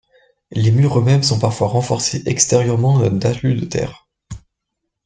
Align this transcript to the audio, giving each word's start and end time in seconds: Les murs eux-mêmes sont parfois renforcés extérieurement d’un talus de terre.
Les 0.49 0.71
murs 0.71 0.97
eux-mêmes 0.97 1.21
sont 1.21 1.37
parfois 1.37 1.67
renforcés 1.67 2.23
extérieurement 2.25 2.97
d’un 3.01 3.19
talus 3.19 3.53
de 3.53 3.65
terre. 3.65 4.07